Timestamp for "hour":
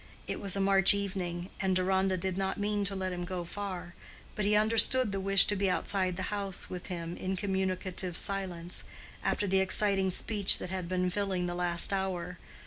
11.93-12.39